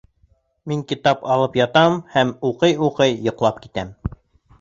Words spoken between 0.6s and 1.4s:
Мин китап